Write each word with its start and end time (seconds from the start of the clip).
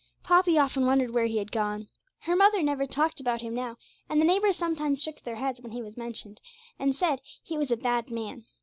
Poppy 0.23 0.57
often 0.57 0.87
wondered 0.87 1.11
where 1.11 1.27
he 1.27 1.37
had 1.37 1.51
gone. 1.51 1.87
Her 2.21 2.35
mother 2.35 2.63
never 2.63 2.87
talked 2.87 3.19
about 3.19 3.41
him 3.41 3.53
now, 3.53 3.77
and 4.09 4.19
the 4.19 4.25
neighbours 4.25 4.59
shook 4.99 5.21
their 5.21 5.35
heads 5.35 5.61
when 5.61 5.73
he 5.73 5.83
was 5.83 5.95
mentioned, 5.95 6.41
and 6.79 6.95
said 6.95 7.21
he 7.43 7.55
was 7.55 7.69
a 7.69 7.77
bad 7.77 8.09
man. 8.09 8.45